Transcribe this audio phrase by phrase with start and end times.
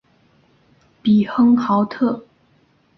[1.03, 2.23] 比亨豪特。